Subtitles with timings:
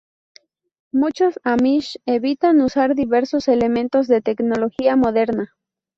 [0.91, 5.55] Muchos amish evitan usar diversos elementos de tecnología moderna.